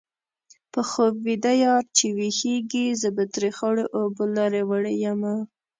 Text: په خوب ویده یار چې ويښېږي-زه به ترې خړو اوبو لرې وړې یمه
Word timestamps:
په 0.73 0.81
خوب 0.89 1.13
ویده 1.25 1.53
یار 1.65 1.83
چې 1.97 2.05
ويښېږي-زه 2.17 3.09
به 3.15 3.23
ترې 3.33 3.51
خړو 3.57 3.85
اوبو 3.99 4.23
لرې 4.35 4.63
وړې 4.69 4.93
یمه 5.05 5.33